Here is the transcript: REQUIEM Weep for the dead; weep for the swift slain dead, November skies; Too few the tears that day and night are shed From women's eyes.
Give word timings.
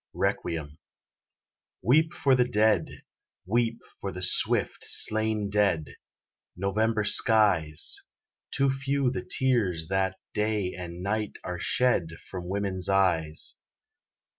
REQUIEM 0.15 0.79
Weep 1.83 2.11
for 2.15 2.33
the 2.33 2.47
dead; 2.47 3.03
weep 3.45 3.77
for 3.99 4.11
the 4.11 4.23
swift 4.23 4.79
slain 4.81 5.47
dead, 5.47 5.93
November 6.57 7.03
skies; 7.03 8.01
Too 8.49 8.71
few 8.71 9.11
the 9.11 9.21
tears 9.23 9.89
that 9.89 10.17
day 10.33 10.73
and 10.73 11.03
night 11.03 11.37
are 11.43 11.59
shed 11.59 12.13
From 12.31 12.49
women's 12.49 12.89
eyes. 12.89 13.53